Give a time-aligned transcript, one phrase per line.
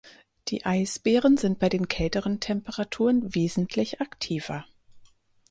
[0.47, 4.65] Die Eisbären sind bei den kälteren Temperaturen wesentlich aktiver.